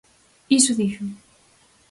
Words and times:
Iso 0.57 0.73
dixo. 0.79 1.05